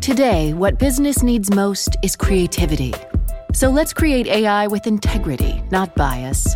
[0.00, 2.94] Today, what business needs most is creativity.
[3.52, 6.46] So let's create AI with integrity, not bias.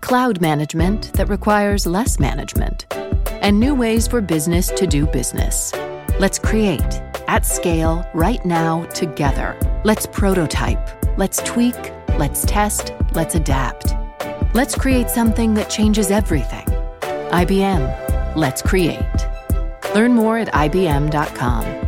[0.00, 2.92] Cloud management that requires less management.
[3.40, 5.72] And new ways for business to do business.
[6.18, 9.56] Let's create at scale right now together.
[9.84, 10.88] Let's prototype.
[11.16, 11.76] Let's tweak.
[12.18, 12.92] Let's test.
[13.12, 13.94] Let's adapt.
[14.54, 16.66] Let's create something that changes everything.
[17.30, 18.34] IBM.
[18.34, 18.98] Let's create.
[19.94, 21.87] Learn more at IBM.com.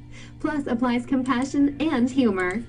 [0.39, 2.63] plus applies compassion and humor.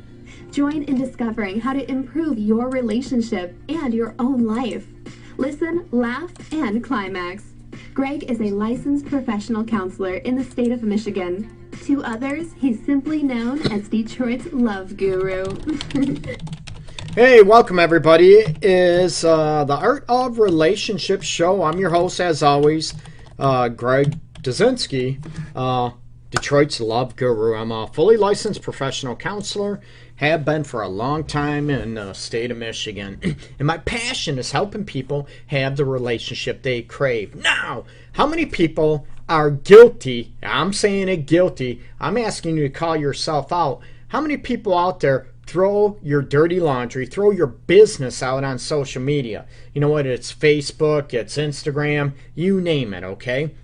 [0.50, 4.86] Join in discovering how to improve your relationship and your own life.
[5.38, 7.44] Listen, laugh, and climax.
[7.94, 11.70] Greg is a licensed professional counselor in the state of Michigan.
[11.84, 15.44] To others, he's simply known as Detroit's love guru.
[17.14, 18.34] hey, welcome everybody.
[18.34, 21.62] It is uh, the Art of Relationship show.
[21.62, 22.94] I'm your host, as always,
[23.38, 25.18] uh, Greg Dudzinski.
[25.56, 25.90] Uh,
[26.32, 27.54] Detroit's Love Guru.
[27.54, 29.80] I'm a fully licensed professional counselor,
[30.16, 33.20] have been for a long time in the state of Michigan.
[33.58, 37.34] and my passion is helping people have the relationship they crave.
[37.34, 40.34] Now, how many people are guilty?
[40.42, 41.82] I'm saying it guilty.
[42.00, 43.80] I'm asking you to call yourself out.
[44.08, 49.02] How many people out there throw your dirty laundry, throw your business out on social
[49.02, 49.46] media?
[49.74, 50.06] You know what?
[50.06, 53.54] It's Facebook, it's Instagram, you name it, okay?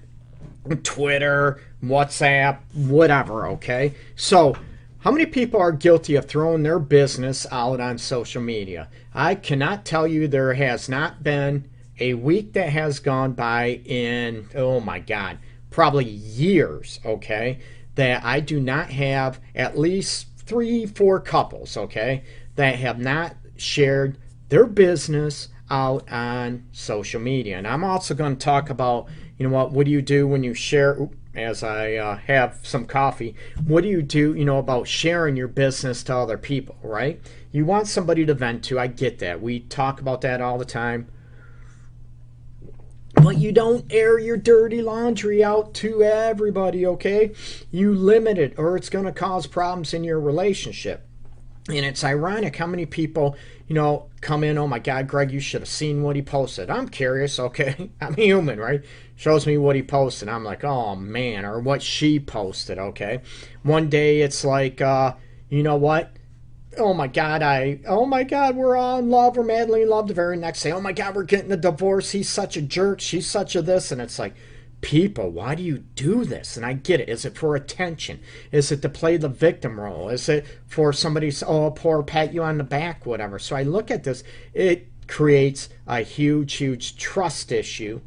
[0.76, 3.94] Twitter, WhatsApp, whatever, okay?
[4.16, 4.56] So,
[5.00, 8.88] how many people are guilty of throwing their business out on social media?
[9.14, 11.68] I cannot tell you there has not been
[12.00, 15.38] a week that has gone by in, oh my God,
[15.70, 17.60] probably years, okay,
[17.94, 22.24] that I do not have at least three, four couples, okay,
[22.56, 24.18] that have not shared
[24.48, 27.58] their business out on social media.
[27.58, 29.08] And I'm also going to talk about,
[29.38, 32.86] you know what, what do you do when you share, as I uh, have some
[32.86, 37.20] coffee, what do you do, you know, about sharing your business to other people, right?
[37.52, 38.78] You want somebody to vent to.
[38.78, 39.40] I get that.
[39.40, 41.08] We talk about that all the time.
[43.14, 47.32] But you don't air your dirty laundry out to everybody, okay?
[47.70, 51.04] You limit it, or it's going to cause problems in your relationship.
[51.68, 55.40] And it's ironic how many people, you know, come in, oh my God, Greg, you
[55.40, 56.70] should have seen what he posted.
[56.70, 57.90] I'm curious, okay?
[58.00, 58.82] I'm human, right?
[59.18, 60.28] Shows me what he posted.
[60.28, 63.20] I'm like, oh man, or what she posted, okay?
[63.64, 65.14] One day it's like, uh,
[65.48, 66.12] you know what?
[66.78, 70.06] Oh my God, I, oh my God, we're all in love, we're madly in love.
[70.06, 72.12] The very next day, oh my God, we're getting a divorce.
[72.12, 73.00] He's such a jerk.
[73.00, 73.90] She's such a this.
[73.90, 74.36] And it's like,
[74.82, 76.56] people, why do you do this?
[76.56, 77.08] And I get it.
[77.08, 78.20] Is it for attention?
[78.52, 80.10] Is it to play the victim role?
[80.10, 83.40] Is it for somebody, oh, poor pat you on the back, whatever?
[83.40, 84.22] So I look at this,
[84.54, 88.00] it creates a huge, huge trust issue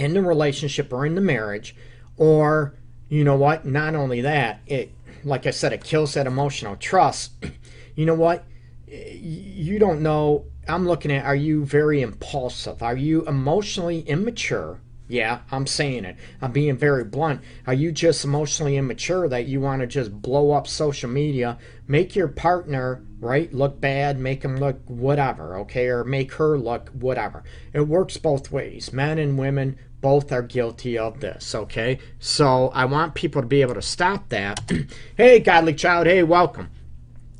[0.00, 1.76] in the relationship or in the marriage.
[2.16, 2.74] Or,
[3.08, 3.66] you know what?
[3.66, 4.92] Not only that, it,
[5.24, 7.32] like I said, it kills that emotional trust.
[7.94, 8.44] you know what?
[8.86, 10.46] You don't know.
[10.66, 12.82] I'm looking at are you very impulsive?
[12.82, 14.80] Are you emotionally immature?
[15.10, 16.16] Yeah, I'm saying it.
[16.40, 17.40] I'm being very blunt.
[17.66, 21.58] Are you just emotionally immature that you want to just blow up social media,
[21.88, 26.90] make your partner, right, look bad, make him look whatever, okay, or make her look
[26.90, 27.42] whatever?
[27.72, 28.92] It works both ways.
[28.92, 31.98] Men and women both are guilty of this, okay?
[32.18, 34.70] So I want people to be able to stop that.
[35.16, 36.70] hey, godly child, hey, welcome.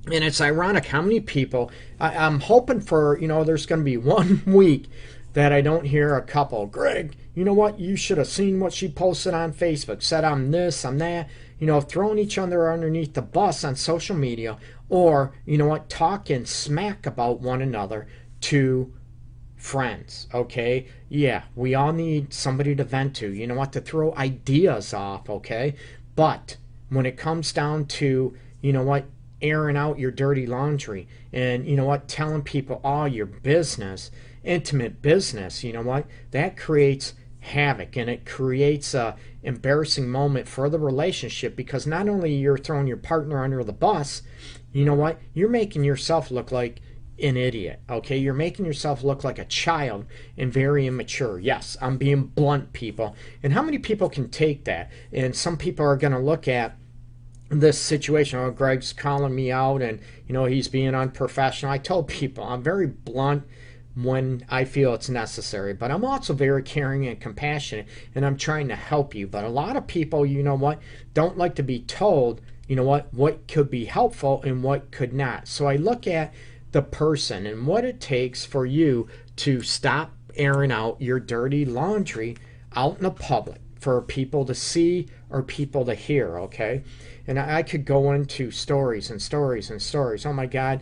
[0.06, 3.84] And it's ironic how many people, I, I'm hoping for, you know, there's going to
[3.84, 4.86] be one week
[5.32, 7.78] that I don't hear a couple, Greg, you know what?
[7.78, 10.02] You should have seen what she posted on Facebook.
[10.02, 11.28] Said I'm this, I'm that.
[11.58, 14.56] You know, throwing each other underneath the bus on social media,
[14.88, 18.08] or you know what, talking smack about one another
[18.42, 18.92] to
[19.60, 20.26] friends.
[20.32, 23.32] Okay, yeah, we all need somebody to vent to.
[23.32, 25.28] You know what, to throw ideas off.
[25.28, 25.74] Okay,
[26.16, 26.56] but
[26.88, 29.04] when it comes down to you know what,
[29.42, 34.10] airing out your dirty laundry and you know what, telling people all your business,
[34.42, 35.62] intimate business.
[35.62, 41.56] You know what, that creates havoc and it creates a embarrassing moment for the relationship
[41.56, 44.20] because not only you're throwing your partner under the bus
[44.72, 46.82] you know what you're making yourself look like
[47.22, 50.04] an idiot okay you're making yourself look like a child
[50.36, 54.90] and very immature yes i'm being blunt people and how many people can take that
[55.12, 56.76] and some people are going to look at
[57.50, 58.38] this situation.
[58.38, 61.72] Oh, Greg's calling me out and, you know, he's being unprofessional.
[61.72, 63.44] I tell people I'm very blunt
[63.94, 68.68] when I feel it's necessary, but I'm also very caring and compassionate and I'm trying
[68.68, 69.26] to help you.
[69.26, 70.80] But a lot of people, you know what,
[71.12, 75.12] don't like to be told, you know what, what could be helpful and what could
[75.12, 75.48] not.
[75.48, 76.32] So I look at
[76.72, 82.36] the person and what it takes for you to stop airing out your dirty laundry
[82.74, 86.82] out in the public for people to see or people to hear, okay?
[87.26, 90.26] And I could go into stories and stories and stories.
[90.26, 90.80] Oh my God,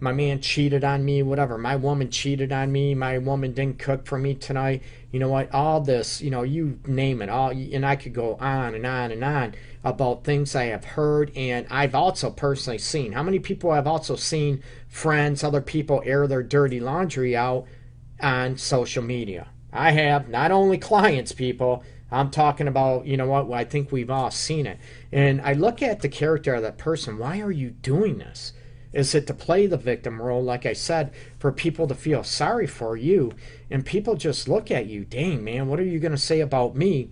[0.00, 1.56] my man cheated on me, whatever.
[1.56, 2.94] My woman cheated on me.
[2.94, 4.82] My woman didn't cook for me tonight.
[5.14, 5.54] You know what?
[5.54, 7.28] All this, you know, you name it.
[7.28, 11.30] All and I could go on and on and on about things I have heard
[11.36, 13.12] and I've also personally seen.
[13.12, 17.64] How many people have also seen friends, other people air their dirty laundry out
[18.20, 19.46] on social media?
[19.72, 21.84] I have not only clients, people.
[22.10, 23.48] I'm talking about, you know what?
[23.52, 24.80] I think we've all seen it.
[25.12, 27.18] And I look at the character of that person.
[27.18, 28.52] Why are you doing this?
[28.94, 32.66] Is it to play the victim role, like I said, for people to feel sorry
[32.66, 33.32] for you?
[33.68, 36.76] And people just look at you, dang, man, what are you going to say about
[36.76, 37.10] me?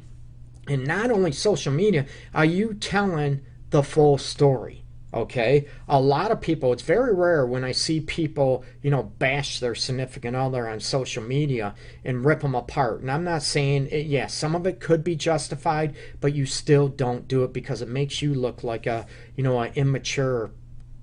[0.68, 3.40] And not only social media, are you telling
[3.70, 4.84] the full story?
[5.14, 9.60] Okay, a lot of people, it's very rare when I see people, you know, bash
[9.60, 13.02] their significant other on social media and rip them apart.
[13.02, 16.88] And I'm not saying, it, yeah, some of it could be justified, but you still
[16.88, 19.06] don't do it because it makes you look like a,
[19.36, 20.50] you know, an immature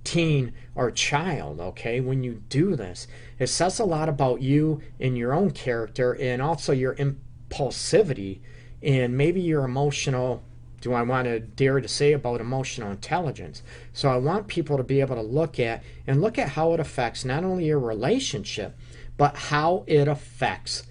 [0.09, 3.07] teen or child, okay, when you do this.
[3.37, 8.39] It says a lot about you and your own character and also your impulsivity
[8.81, 10.43] and maybe your emotional
[10.81, 13.61] do I want to dare to say about emotional intelligence?
[13.91, 16.79] So I want people to be able to look at and look at how it
[16.79, 18.77] affects not only your relationship,
[19.17, 20.83] but how it affects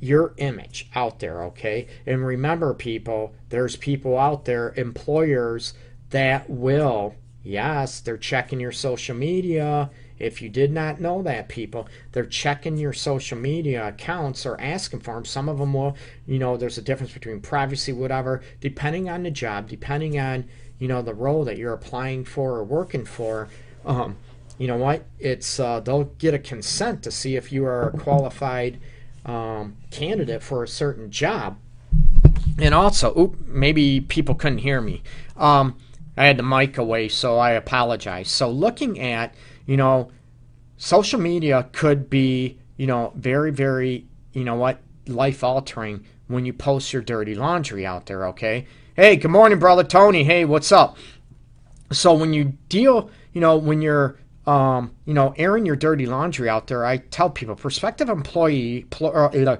[0.00, 1.86] your image out there, okay?
[2.06, 5.74] And remember, people, there's people out there, employers
[6.08, 9.90] that will, yes, they're checking your social media
[10.20, 15.00] if you did not know that, people, they're checking your social media accounts or asking
[15.00, 15.24] for them.
[15.24, 15.96] Some of them will,
[16.26, 20.44] you know, there's a difference between privacy, whatever, depending on the job, depending on,
[20.78, 23.48] you know, the role that you're applying for or working for.
[23.86, 24.18] Um,
[24.58, 25.06] you know what?
[25.18, 28.78] It's uh, they'll get a consent to see if you are a qualified
[29.24, 31.56] um, candidate for a certain job.
[32.58, 35.02] And also, oop, maybe people couldn't hear me.
[35.38, 35.78] Um,
[36.20, 38.30] I had the mic away, so I apologize.
[38.30, 39.34] So, looking at
[39.70, 40.10] you know,
[40.76, 46.52] social media could be, you know, very, very, you know what, life altering when you
[46.52, 48.66] post your dirty laundry out there, okay?
[48.96, 50.24] Hey, good morning, brother Tony.
[50.24, 50.96] Hey, what's up?
[51.92, 56.48] So when you deal, you know, when you're um, you know, airing your dirty laundry
[56.48, 59.56] out there, I tell people prospective employee pl- uh,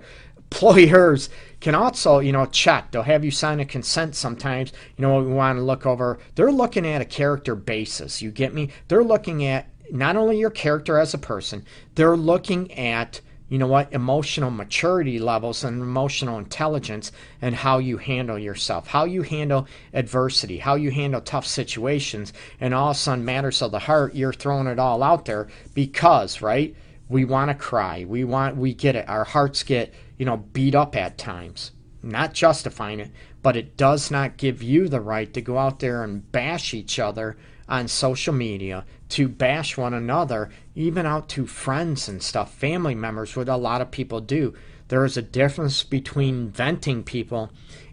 [0.50, 1.30] employers
[1.60, 2.90] can also, you know, check.
[2.90, 4.72] They'll have you sign a consent sometimes.
[4.96, 6.18] You know, we want to look over.
[6.34, 8.20] They're looking at a character basis.
[8.20, 8.70] You get me?
[8.88, 11.64] They're looking at not only your character as a person,
[11.94, 17.10] they're looking at you know what emotional maturity levels and emotional intelligence
[17.42, 22.72] and how you handle yourself how you handle adversity how you handle tough situations and
[22.72, 26.40] all of a sudden matters of the heart you're throwing it all out there because
[26.40, 26.76] right
[27.10, 28.06] we want to cry.
[28.08, 29.06] We want we get it.
[29.08, 31.72] Our hearts get you know beat up at times.
[32.02, 33.10] Not justifying it
[33.42, 36.98] but it does not give you the right to go out there and bash each
[36.98, 37.36] other
[37.68, 43.36] on social media to bash one another, even out to friends and stuff, family members,
[43.36, 44.54] what a lot of people do.
[44.88, 47.50] There is a difference between venting people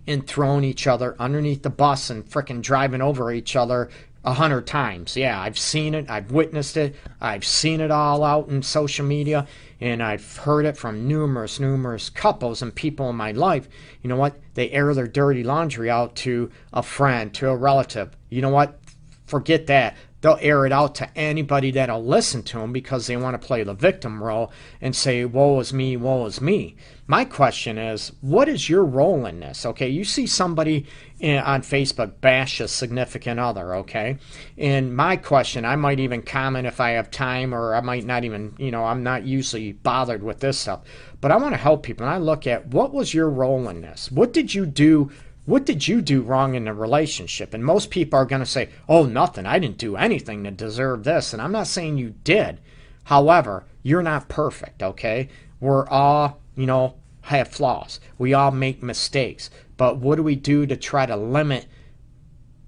[0.08, 3.90] and throwing each other underneath the bus and fricking driving over each other
[4.24, 5.16] a hundred times.
[5.16, 9.48] Yeah, I've seen it, I've witnessed it, I've seen it all out in social media,
[9.80, 13.68] and I've heard it from numerous, numerous couples and people in my life.
[14.02, 14.40] You know what?
[14.56, 18.16] They air their dirty laundry out to a friend, to a relative.
[18.30, 18.80] You know what?
[19.28, 19.96] forget that.
[20.22, 23.64] They'll air it out to anybody that'll listen to them because they want to play
[23.64, 26.76] the victim role and say, woe is me, woe is me.
[27.06, 29.66] My question is, what is your role in this?
[29.66, 30.88] Okay, you see somebody
[31.20, 34.18] in, on Facebook bash a significant other, okay?
[34.58, 38.24] And my question, I might even comment if I have time, or I might not
[38.24, 40.82] even, you know, I'm not usually bothered with this stuff.
[41.22, 42.06] But I want to help people.
[42.06, 44.12] And I look at what was your role in this?
[44.12, 45.12] What did you do
[45.48, 47.54] what did you do wrong in the relationship?
[47.54, 49.46] And most people are going to say, oh, nothing.
[49.46, 51.32] I didn't do anything to deserve this.
[51.32, 52.60] And I'm not saying you did.
[53.06, 55.30] However, you're not perfect, okay?
[55.62, 58.02] We're all, you know, have flaws.
[58.18, 59.50] We all make mistakes.
[59.78, 61.68] But what do we do to try to limit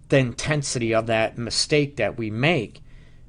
[0.07, 2.81] the intensity of that mistake that we make?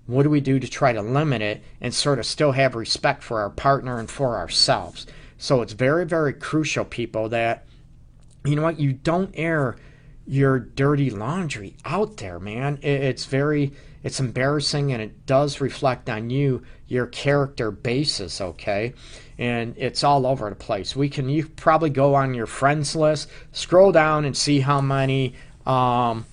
[0.06, 3.24] What do we do to try to limit it and sort of still have respect
[3.24, 5.08] for our partner and for ourselves?
[5.38, 7.66] So it's very, very crucial, people, that
[8.44, 8.80] you know what?
[8.80, 9.76] You don't air
[10.26, 12.78] your dirty laundry out there, man.
[12.82, 18.94] It's very it's embarrassing and it does reflect on you, your character basis, okay?
[19.38, 20.96] And it's all over the place.
[20.96, 25.34] We can you probably go on your friends list, scroll down and see how many
[25.66, 26.24] um,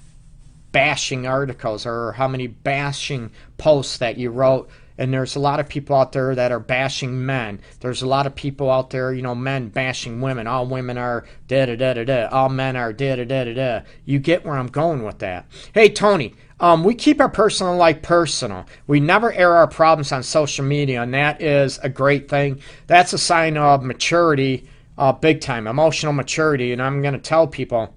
[0.72, 5.70] bashing articles or how many bashing posts that you wrote and there's a lot of
[5.70, 7.60] people out there that are bashing men.
[7.80, 10.48] There's a lot of people out there, you know, men bashing women.
[10.48, 12.28] All women are da da da da da.
[12.28, 13.82] All men are da da da da da.
[14.06, 15.46] You get where I'm going with that.
[15.74, 18.66] Hey, Tony, um, we keep our personal life personal.
[18.88, 22.62] We never air our problems on social media, and that is a great thing.
[22.88, 26.74] That's a sign of maturity, uh, big time, emotional maturity.
[26.74, 27.94] And I'm going to tell people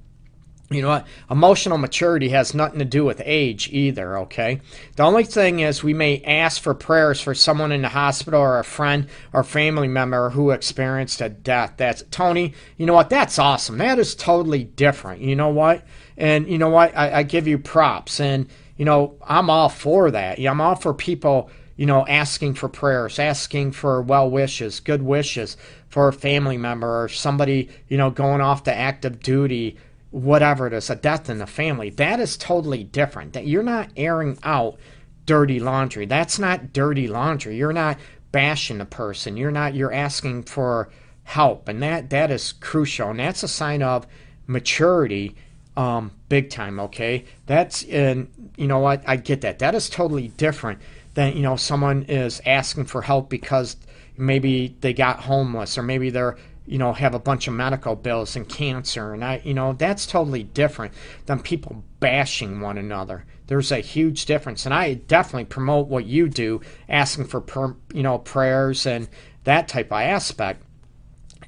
[0.71, 1.07] you know what?
[1.29, 4.61] Emotional maturity has nothing to do with age either, okay?
[4.95, 8.61] The only thing is we may ask for prayers for someone in the hospital or
[8.61, 11.75] a friend or family member who experienced a death.
[11.77, 13.11] That's Tony, you know what?
[13.11, 13.79] That's awesome.
[13.79, 15.23] That is totally different.
[15.23, 15.85] You know what?
[16.17, 16.97] And you know what?
[16.97, 18.21] I, I give you props.
[18.21, 20.39] And, you know, I'm all for that.
[20.39, 25.57] I'm all for people, you know, asking for prayers, asking for well wishes, good wishes
[25.89, 29.77] for a family member or somebody, you know, going off to active duty
[30.11, 33.33] whatever it is, a death in the family, that is totally different.
[33.33, 34.79] That you're not airing out
[35.27, 36.07] dirty laundry.
[36.07, 37.57] That's not dirty laundry.
[37.57, 37.99] You're not
[38.33, 39.37] bashing the person.
[39.37, 40.91] You're not you're asking for
[41.25, 41.69] help.
[41.69, 43.11] And that that is crucial.
[43.11, 44.07] And that's a sign of
[44.47, 45.37] maturity
[45.77, 47.25] um, big time, okay?
[47.47, 49.61] That's and you know what, I get that.
[49.61, 50.81] That is totally different
[51.15, 53.77] than, you know, someone is asking for help because
[54.17, 56.37] maybe they got homeless or maybe they're
[56.71, 59.13] you know, have a bunch of medical bills and cancer.
[59.13, 60.95] And I, you know, that's totally different
[61.27, 63.25] than people bashing one another.
[63.49, 64.65] There's a huge difference.
[64.65, 69.09] And I definitely promote what you do, asking for, per, you know, prayers and
[69.43, 70.63] that type of aspect.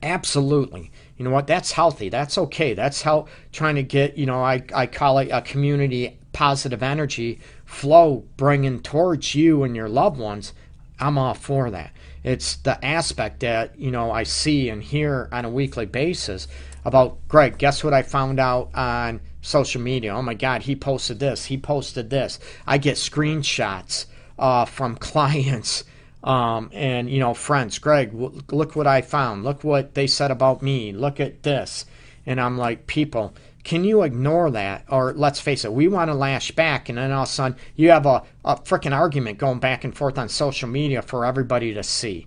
[0.03, 0.91] Absolutely.
[1.17, 1.47] You know what?
[1.47, 2.09] That's healthy.
[2.09, 2.75] That's okay.
[2.75, 7.39] That's how trying to get, you know, I, I call it a community positive energy
[7.65, 10.53] flow bringing towards you and your loved ones.
[10.99, 11.93] I'm all for that.
[12.25, 16.47] It's the aspect that, you know, I see and hear on a weekly basis
[16.85, 20.15] about Greg, guess what I found out on social media?
[20.15, 22.39] Oh my God, he posted this, he posted this.
[22.67, 24.07] I get screenshots
[24.39, 25.85] uh, from clients
[26.25, 27.79] um, and, you know, friends.
[27.79, 29.45] Greg, look what I found.
[29.45, 30.93] Look what they said about me.
[30.93, 31.85] Look at this.
[32.25, 34.85] And I'm like, people, can you ignore that?
[34.89, 37.59] Or let's face it, we want to lash back, and then all of a sudden
[37.77, 41.73] you have a, a freaking argument going back and forth on social media for everybody
[41.75, 42.27] to see.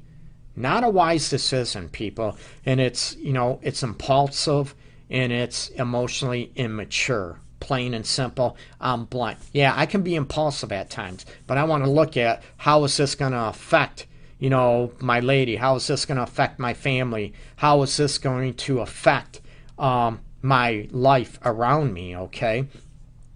[0.55, 2.37] Not a wise decision, people.
[2.65, 4.73] And it's, you know, it's impulsive
[5.09, 7.39] and it's emotionally immature.
[7.59, 8.55] Plain and simple.
[8.79, 9.39] I'm blunt.
[9.51, 12.95] Yeah, I can be impulsive at times, but I want to look at how is
[12.95, 15.55] this going to affect you know, my lady?
[15.55, 17.33] How is this going to affect my family?
[17.55, 19.41] How is this going to affect
[19.79, 22.67] um, my life around me, okay?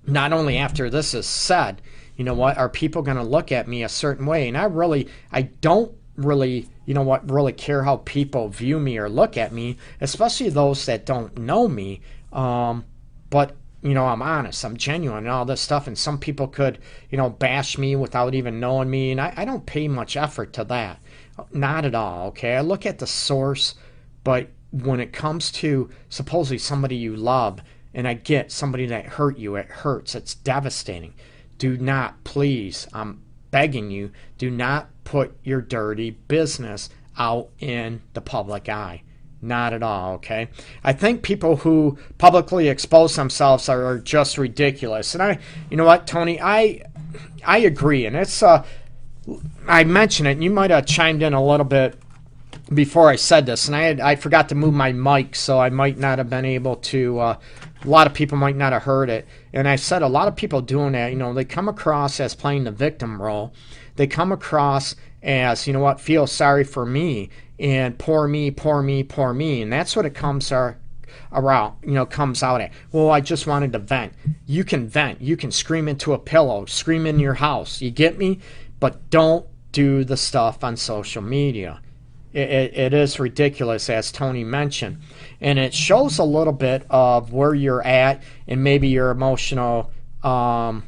[0.05, 1.81] Not only after this is said,
[2.15, 4.47] you know what, are people going to look at me a certain way?
[4.47, 8.97] And I really, I don't really, you know what, really care how people view me
[8.97, 12.01] or look at me, especially those that don't know me.
[12.31, 12.85] Um,
[13.29, 15.87] but you know, I'm honest, I'm genuine, and all this stuff.
[15.87, 19.45] And some people could, you know, bash me without even knowing me, and I, I
[19.45, 20.99] don't pay much effort to that.
[21.53, 22.27] Not at all.
[22.27, 23.75] Okay, I look at the source,
[24.25, 27.61] but when it comes to supposedly somebody you love,
[27.93, 31.13] and I get somebody that hurt you, it hurts, it's devastating.
[31.57, 33.21] Do not, please, I'm
[33.51, 39.03] begging you, do not put your dirty business out in the public eye.
[39.41, 40.49] Not at all, okay?
[40.83, 45.13] I think people who publicly expose themselves are, just ridiculous.
[45.15, 46.81] And I, you know what, Tony, I
[47.45, 48.05] I agree.
[48.05, 48.65] And it's, uh,
[49.67, 51.97] I mentioned it, and you might have chimed in a little bit
[52.73, 55.69] before I said this, and I had, I forgot to move my mic, so I
[55.69, 57.19] might not have been able to.
[57.19, 57.37] Uh,
[57.83, 60.35] a lot of people might not have heard it, and I said a lot of
[60.35, 61.11] people doing that.
[61.11, 63.53] You know, they come across as playing the victim role.
[63.95, 68.81] They come across as you know what, feel sorry for me and poor me, poor
[68.81, 70.77] me, poor me, and that's what it comes are
[71.31, 74.13] around you know comes out at well i just wanted to vent
[74.45, 78.17] you can vent you can scream into a pillow scream in your house you get
[78.17, 78.39] me
[78.79, 81.81] but don't do the stuff on social media
[82.33, 84.99] it, it is ridiculous, as Tony mentioned.
[85.41, 89.91] And it shows a little bit of where you're at and maybe your emotional,
[90.23, 90.83] um,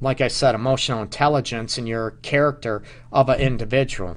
[0.00, 4.16] like I said, emotional intelligence and your character of an individual.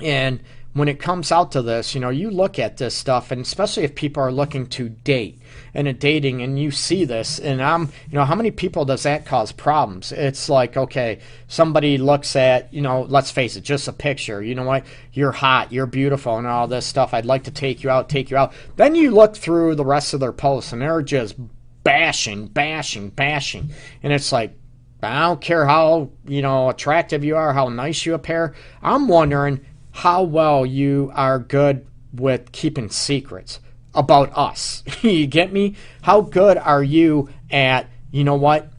[0.00, 0.40] And
[0.74, 3.84] when it comes out to this, you know, you look at this stuff, and especially
[3.84, 5.40] if people are looking to date
[5.72, 9.04] and a dating, and you see this, and I'm, you know, how many people does
[9.04, 10.10] that cause problems?
[10.10, 14.42] It's like, okay, somebody looks at, you know, let's face it, just a picture.
[14.42, 14.84] You know what?
[15.12, 17.14] You're hot, you're beautiful, and all this stuff.
[17.14, 18.52] I'd like to take you out, take you out.
[18.74, 21.36] Then you look through the rest of their posts, and they're just
[21.84, 23.70] bashing, bashing, bashing.
[24.02, 24.56] And it's like,
[25.02, 28.54] I don't care how, you know, attractive you are, how nice you appear.
[28.82, 33.60] I'm wondering how well you are good with keeping secrets
[33.94, 34.82] about us.
[35.02, 35.76] you get me?
[36.02, 38.72] How good are you at, you know what,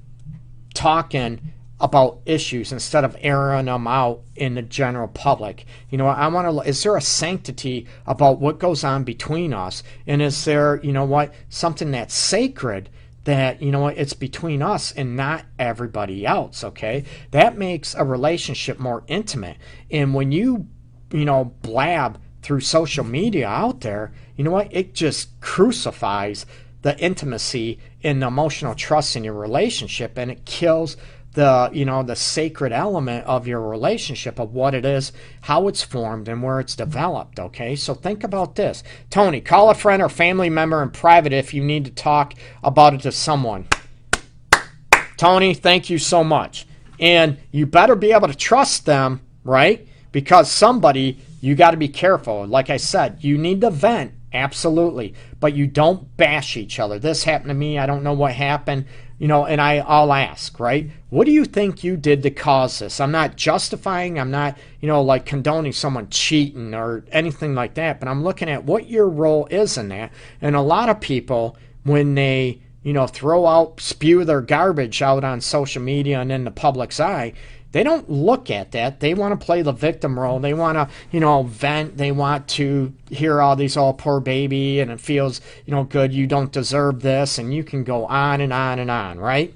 [0.74, 1.40] talking
[1.80, 5.66] about issues instead of airing them out in the general public.
[5.90, 6.70] You know, I want to.
[6.70, 11.06] Is there a sanctity about what goes on between us, and is there, you know,
[11.06, 12.90] what something that's sacred
[13.26, 16.64] that you know what it's between us and not everybody else.
[16.64, 19.58] Okay, that makes a relationship more intimate.
[19.92, 20.68] And when you,
[21.12, 24.68] you know, blab through social media out there, you know what?
[24.72, 26.46] It just crucifies
[26.86, 30.98] the intimacy and the emotional trust in your relationship and it kills
[31.34, 35.82] the you know the sacred element of your relationship of what it is how it's
[35.82, 37.76] formed and where it's developed okay?
[37.76, 38.84] So think about this.
[39.10, 42.94] Tony call a friend or family member in private if you need to talk about
[42.94, 43.68] it to someone.
[45.18, 46.68] Tony thank you so much.
[47.00, 51.90] And you better be able to trust them right because somebody you got to be
[51.90, 56.98] careful like i said you need to vent absolutely but you don't bash each other
[56.98, 58.86] this happened to me i don't know what happened
[59.18, 60.90] you know, and I, I'll ask, right?
[61.10, 63.00] What do you think you did to cause this?
[63.00, 68.00] I'm not justifying, I'm not, you know, like condoning someone cheating or anything like that,
[68.00, 70.12] but I'm looking at what your role is in that.
[70.42, 75.24] And a lot of people, when they, you know, throw out, spew their garbage out
[75.24, 77.32] on social media and in the public's eye,
[77.76, 79.02] they don't look at that.
[79.02, 80.40] They want to play the victim role.
[80.40, 81.98] They want to, you know, vent.
[81.98, 85.84] They want to hear all these, all oh, poor baby, and it feels, you know,
[85.84, 86.14] good.
[86.14, 89.54] You don't deserve this, and you can go on and on and on, right?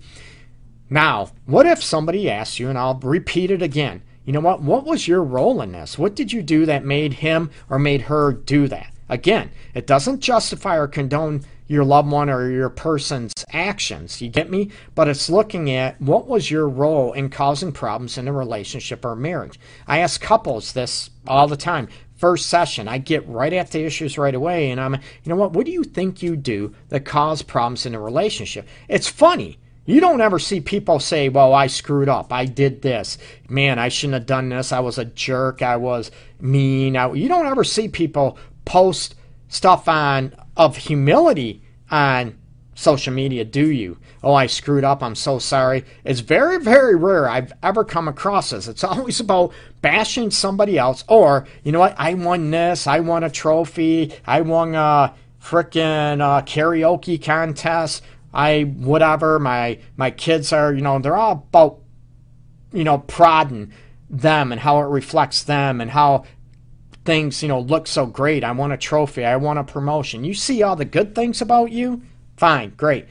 [0.90, 4.62] Now, what if somebody asks you, and I'll repeat it again, you know what?
[4.62, 5.98] What was your role in this?
[5.98, 8.92] What did you do that made him or made her do that?
[9.08, 14.22] Again, it doesn't justify or condone your loved one or your person's actions.
[14.22, 14.72] You get me?
[14.96, 19.16] But it's looking at what was your role in causing problems in a relationship or
[19.16, 19.60] marriage.
[19.88, 21.88] I ask couples this all the time.
[22.16, 25.54] First session, I get right at the issues right away, and I'm, you know what?
[25.54, 28.68] What do you think you do that cause problems in a relationship?
[28.90, 29.60] It's funny.
[29.86, 32.34] You don't ever see people say, Well, I screwed up.
[32.34, 33.18] I did this.
[33.48, 34.72] Man, I shouldn't have done this.
[34.72, 35.62] I was a jerk.
[35.62, 36.98] I was mean.
[36.98, 39.16] I, you don't ever see people post
[39.48, 42.38] stuff on of humility on
[42.76, 43.98] social media, do you?
[44.22, 45.02] Oh, I screwed up.
[45.02, 45.86] I'm so sorry.
[46.04, 48.68] It's very, very rare I've ever come across this.
[48.68, 51.96] It's always about bashing somebody else, or, you know what?
[51.98, 52.86] I won this.
[52.86, 54.14] I won a trophy.
[54.28, 58.04] I won a freaking uh, karaoke contest.
[58.34, 59.40] I, whatever.
[59.40, 61.80] My, my kids are, you know, they're all about,
[62.74, 63.72] you know, prodding
[64.10, 66.26] them and how it reflects them and how
[67.10, 68.44] things, you know, look so great.
[68.44, 69.26] I want a trophy.
[69.26, 70.24] I want a promotion.
[70.24, 72.04] You see all the good things about you?
[72.38, 73.08] Fine, great.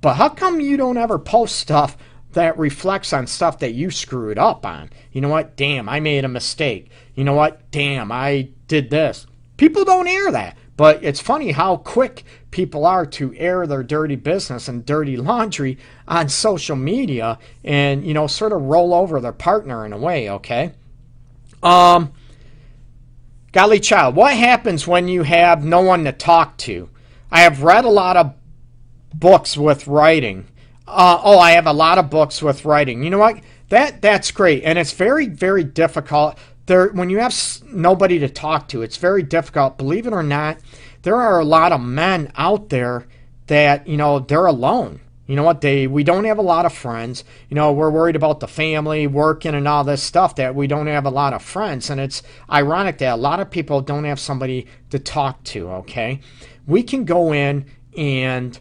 [0.00, 1.98] But how come you don't ever post stuff
[2.32, 4.88] that reflects on stuff that you screwed up on?
[5.12, 5.56] You know what?
[5.56, 6.90] Damn, I made a mistake.
[7.14, 7.70] You know what?
[7.70, 9.26] Damn, I did this.
[9.58, 10.56] People don't air that.
[10.78, 15.76] But it's funny how quick people are to air their dirty business and dirty laundry
[16.08, 20.30] on social media and, you know, sort of roll over their partner in a way,
[20.30, 20.72] okay?
[21.62, 22.14] Um,
[23.56, 26.90] Golly child, what happens when you have no one to talk to?
[27.30, 28.34] I have read a lot of
[29.14, 30.46] books with writing.
[30.86, 33.02] Uh, oh, I have a lot of books with writing.
[33.02, 33.40] You know what?
[33.70, 36.36] That that's great, and it's very very difficult.
[36.66, 37.34] There, when you have
[37.72, 39.78] nobody to talk to, it's very difficult.
[39.78, 40.58] Believe it or not,
[41.00, 43.06] there are a lot of men out there
[43.46, 45.00] that you know they're alone.
[45.26, 45.60] You know what?
[45.60, 47.24] They we don't have a lot of friends.
[47.48, 50.86] You know, we're worried about the family, working, and all this stuff that we don't
[50.86, 51.90] have a lot of friends.
[51.90, 55.68] And it's ironic that a lot of people don't have somebody to talk to.
[55.68, 56.20] Okay,
[56.66, 58.58] we can go in and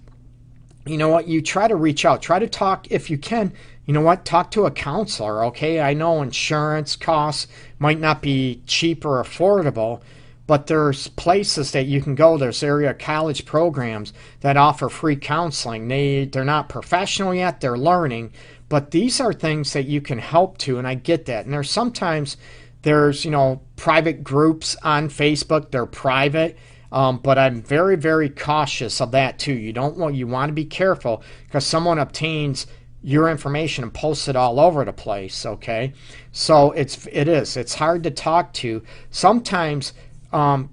[0.87, 1.27] you know what?
[1.27, 3.53] You try to reach out, try to talk if you can.
[3.85, 4.25] You know what?
[4.25, 5.45] Talk to a counselor.
[5.45, 7.47] Okay, I know insurance costs
[7.77, 10.01] might not be cheap or affordable
[10.47, 12.37] but there's places that you can go.
[12.37, 15.87] There's area college programs that offer free counseling.
[15.87, 17.61] They they're not professional yet.
[17.61, 18.31] They're learning.
[18.69, 21.45] But these are things that you can help to and i get that.
[21.45, 22.37] And there's sometimes
[22.83, 25.71] there's you know private groups on facebook.
[25.71, 26.57] They're private.
[26.91, 29.53] Um, but i'm very very cautious of that too.
[29.53, 32.67] You don't want you want to be careful because someone obtains
[33.01, 35.93] your information and posts it all over the place okay?
[36.31, 37.57] So it's it is.
[37.57, 38.83] It's hard to talk to.
[39.09, 39.93] Sometimes
[40.33, 40.69] um,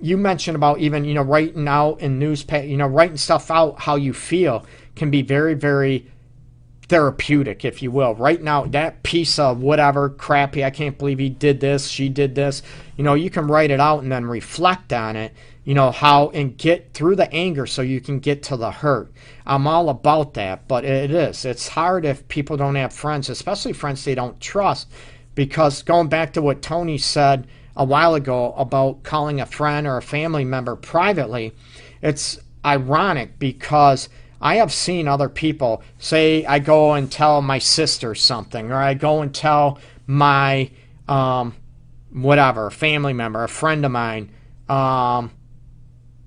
[0.00, 3.80] you mentioned about even you know writing out in newspaper, you know writing stuff out
[3.80, 6.10] how you feel can be very very
[6.92, 8.14] therapeutic, if you will.
[8.14, 12.34] Right now, that piece of whatever crappy, I can't believe he did this, she did
[12.34, 12.62] this.
[12.98, 15.32] You know, you can write it out and then reflect on it,
[15.64, 19.10] you know, how and get through the anger so you can get to the hurt.
[19.46, 21.46] I'm all about that, but it is.
[21.46, 24.88] It's hard if people don't have friends, especially friends they don't trust,
[25.34, 29.96] because going back to what Tony said a while ago about calling a friend or
[29.96, 31.52] a family member privately,
[32.02, 34.08] it's ironic because
[34.40, 38.94] I have seen other people say I go and tell my sister something, or I
[38.94, 40.70] go and tell my
[41.08, 41.54] um,
[42.12, 44.30] whatever family member, a friend of mine,
[44.68, 45.30] um,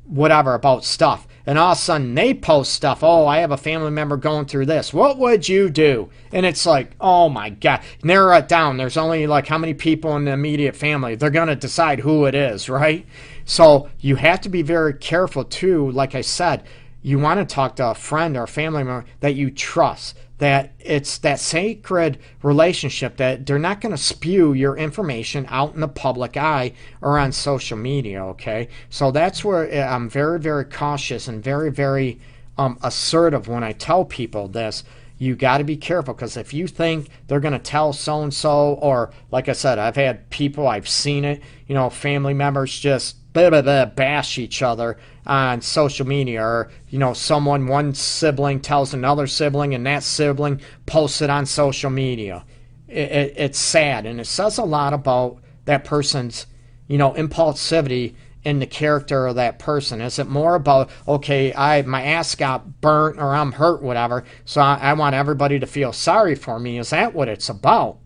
[0.06, 3.04] whatever about stuff, and all of a sudden they post stuff.
[3.04, 4.94] Oh, I have a family member going through this.
[4.94, 6.10] What would you do?
[6.32, 8.78] And it's like, oh my god, narrow it uh, down.
[8.78, 11.16] There's only like how many people in the immediate family.
[11.16, 13.06] They're gonna decide who it is, right?
[13.46, 15.92] So you have to be very careful too.
[15.92, 16.64] Like I said
[17.06, 20.74] you want to talk to a friend or a family member that you trust that
[20.80, 25.88] it's that sacred relationship that they're not going to spew your information out in the
[25.88, 28.68] public eye or on social media okay?
[28.90, 32.20] So that's where eh, i'm very very cautious and very very
[32.58, 34.84] um, assertive when i tell people this.
[35.18, 38.34] You got to be careful because if you think they're going to tell so and
[38.34, 42.78] so or like i said i've had people i've seen it you know family members
[42.78, 47.94] just blah, blah, blah, bash each other on social media or you know someone one
[47.94, 52.46] sibling tells another sibling and that sibling posts it on social media.
[52.88, 56.48] It, it, it's sad and it says a lot about that person's
[56.88, 60.00] you know impulsivity in the character of that person.
[60.00, 64.62] Is it more about okay i my ass got burnt or i'm hurt whatever so
[64.62, 66.80] I, I want everybody to feel sorry for me.
[66.80, 67.98] Is that what it's about?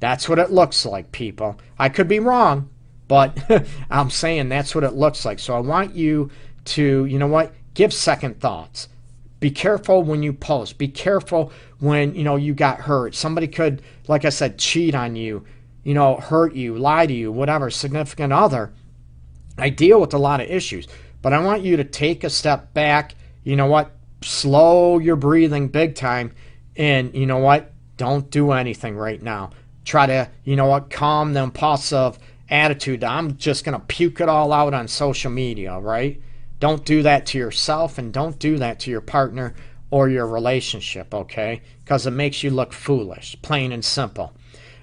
[0.00, 1.58] That's what it looks like people.
[1.78, 2.70] I could be wrong
[3.08, 3.38] but
[3.90, 5.38] I'm saying that's what it looks like.
[5.38, 6.30] So I want you
[6.66, 8.88] to, you know what, give second thoughts.
[9.38, 10.78] Be careful when you post.
[10.78, 13.14] Be careful when, you know, you got hurt.
[13.14, 15.44] Somebody could, like I said, cheat on you,
[15.84, 18.72] you know, hurt you, lie to you, whatever, significant other.
[19.58, 20.88] I deal with a lot of issues,
[21.22, 23.14] but I want you to take a step back.
[23.44, 23.92] You know what?
[24.22, 26.34] Slow your breathing big time.
[26.76, 27.72] And you know what?
[27.96, 29.50] Don't do anything right now.
[29.84, 34.28] Try to, you know what, calm the impulsive attitude I'm just going to puke it
[34.28, 36.20] all out on social media, right?
[36.58, 39.54] Don't do that to yourself and don't do that to your partner
[39.90, 41.62] or your relationship, okay?
[41.84, 44.32] Because it makes you look foolish, plain and simple.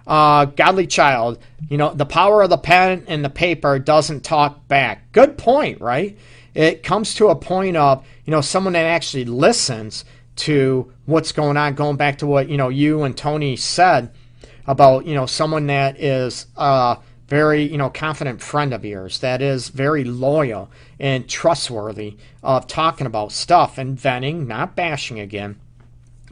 [0.06, 4.68] Uh, godly child, you know, the power of the pen and the paper doesn't talk
[4.68, 5.12] back.
[5.14, 6.18] Good point, right?
[6.54, 11.58] It comes to a point of, you know, someone that actually listens to what's going
[11.58, 14.12] on, going back to what, you know, you and Tony said
[14.68, 16.96] about, you know, someone that is, uh,
[17.34, 20.70] very you know confident friend of yours that is very loyal
[21.00, 25.60] and trustworthy of talking about stuff and venting not bashing again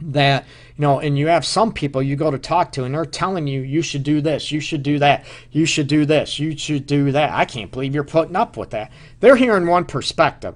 [0.00, 0.44] that
[0.76, 3.48] you know and you have some people you go to talk to and they're telling
[3.48, 6.86] you you should do this you should do that you should do this you should
[6.86, 7.30] do that.
[7.32, 8.92] I can't believe you're putting up with that.
[9.18, 10.54] They're hearing one perspective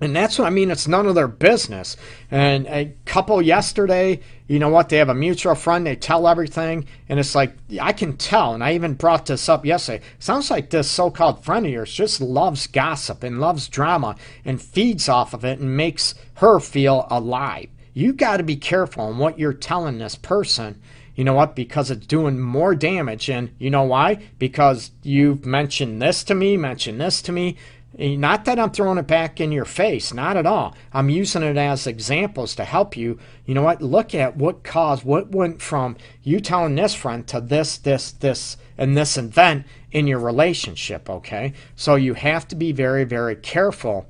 [0.00, 0.70] and that's what I mean.
[0.70, 1.96] It's none of their business.
[2.30, 4.88] And a couple yesterday, you know what?
[4.88, 5.86] They have a mutual friend.
[5.86, 6.86] They tell everything.
[7.08, 8.54] And it's like, I can tell.
[8.54, 10.04] And I even brought this up yesterday.
[10.18, 14.60] Sounds like this so called friend of yours just loves gossip and loves drama and
[14.60, 17.68] feeds off of it and makes her feel alive.
[17.92, 20.82] You got to be careful on what you're telling this person.
[21.14, 21.54] You know what?
[21.54, 23.30] Because it's doing more damage.
[23.30, 24.20] And you know why?
[24.38, 27.56] Because you've mentioned this to me, mentioned this to me.
[27.96, 30.74] Not that I'm throwing it back in your face, not at all.
[30.92, 33.20] I'm using it as examples to help you.
[33.46, 33.80] You know what?
[33.80, 38.56] Look at what caused, what went from you telling this friend to this, this, this,
[38.76, 41.52] and this event in your relationship, okay?
[41.76, 44.06] So you have to be very, very careful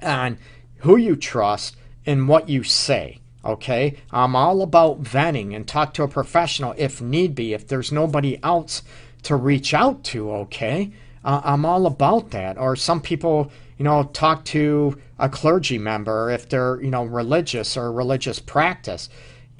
[0.00, 0.38] on
[0.78, 3.98] who you trust and what you say, okay?
[4.12, 8.42] I'm all about venting and talk to a professional if need be, if there's nobody
[8.42, 8.82] else
[9.24, 10.92] to reach out to, okay?
[11.24, 12.58] Uh, I'm all about that.
[12.58, 17.76] Or some people, you know, talk to a clergy member if they're, you know, religious
[17.76, 19.08] or religious practice.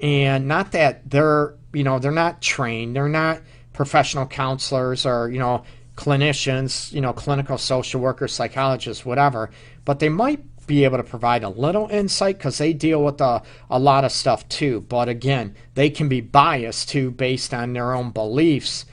[0.01, 3.41] And not that they're, you know, they're not trained, they're not
[3.73, 5.65] professional counselors or, you know,
[5.97, 9.51] clinicians, you know, clinical social workers, psychologists, whatever,
[9.85, 13.43] but they might be able to provide a little insight because they deal with a,
[13.71, 14.81] a lot of stuff too.
[14.83, 18.87] But again, they can be biased too based on their own beliefs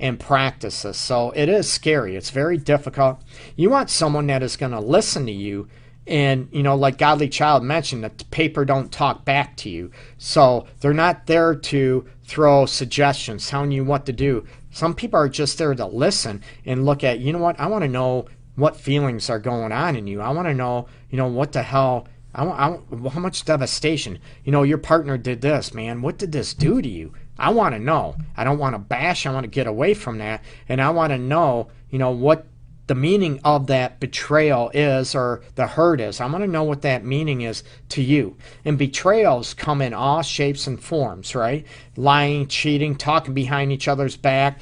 [0.00, 0.96] and practices.
[0.96, 2.16] So it is scary.
[2.16, 3.22] It's very difficult.
[3.56, 5.68] You want someone that is going to listen to you
[6.08, 9.90] and you know like godly child mentioned that the paper don't talk back to you.
[10.16, 14.44] So they're not there to throw suggestions telling you what to do.
[14.70, 17.60] Some people are just there to listen and look at you know what?
[17.60, 20.20] I want to know what feelings are going on in you.
[20.20, 24.18] I want to know you know what the hell I I want, how much devastation.
[24.44, 26.00] You know your partner did this man.
[26.00, 28.16] What did this do to you I want to know.
[28.36, 29.26] I don't want to bash.
[29.26, 32.46] I want to get away from that, and I want to know, you know, what
[32.88, 36.20] the meaning of that betrayal is or the hurt is.
[36.20, 38.36] I want to know what that meaning is to you.
[38.64, 41.66] And betrayals come in all shapes and forms, right?
[41.96, 44.60] Lying, cheating, talking behind each other's back,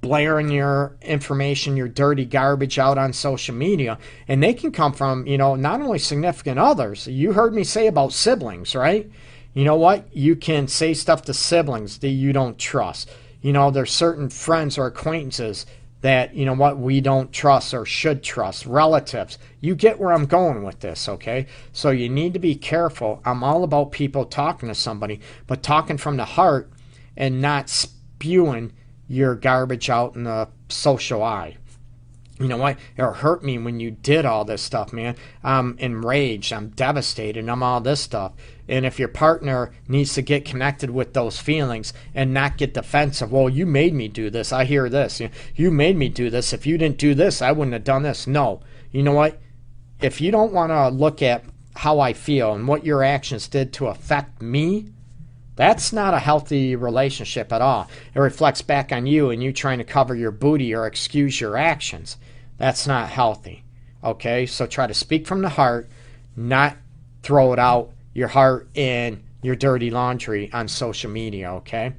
[0.00, 3.98] blaring your information, your dirty garbage out on social media.
[4.28, 7.06] And they can come from, you know, not only significant others.
[7.06, 9.10] You heard me say about siblings, right?
[9.58, 10.14] You know what?
[10.14, 13.10] You can say stuff to siblings that you don't trust.
[13.42, 15.66] You know, there's certain friends or acquaintances
[16.00, 18.66] that, you know what, we don't trust or should trust.
[18.66, 19.36] Relatives.
[19.60, 21.48] You get where I'm going with this, okay?
[21.72, 23.20] So you need to be careful.
[23.24, 25.18] I'm all about people talking to somebody,
[25.48, 26.70] but talking from the heart
[27.16, 28.72] and not spewing
[29.08, 31.56] your garbage out in the social eye.
[32.40, 32.78] You know what?
[32.96, 35.16] It hurt me when you did all this stuff, man.
[35.42, 36.52] I'm enraged.
[36.52, 37.48] I'm devastated.
[37.48, 38.32] I'm all this stuff.
[38.68, 43.32] And if your partner needs to get connected with those feelings and not get defensive,
[43.32, 44.52] well, you made me do this.
[44.52, 45.20] I hear this.
[45.56, 46.52] You made me do this.
[46.52, 48.26] If you didn't do this, I wouldn't have done this.
[48.26, 48.60] No.
[48.92, 49.40] You know what?
[50.00, 53.72] If you don't want to look at how I feel and what your actions did
[53.74, 54.92] to affect me,
[55.56, 57.88] that's not a healthy relationship at all.
[58.14, 61.56] It reflects back on you and you trying to cover your booty or excuse your
[61.56, 62.16] actions.
[62.58, 63.64] That's not healthy.
[64.04, 64.46] Okay?
[64.46, 65.88] So try to speak from the heart,
[66.36, 66.76] not
[67.22, 71.94] throw it out your heart in your dirty laundry on social media, okay?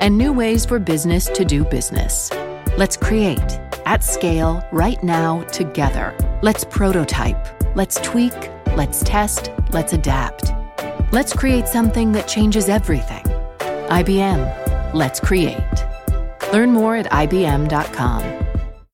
[0.00, 2.30] and new ways for business to do business.
[2.78, 6.16] Let's create at scale right now together.
[6.40, 7.46] Let's prototype.
[7.76, 8.32] Let's tweak.
[8.74, 10.50] Let's test Let's adapt.
[11.12, 13.24] Let's create something that changes everything.
[13.90, 14.94] IBM.
[14.94, 15.84] Let's create.
[16.54, 18.41] Learn more at IBM.com.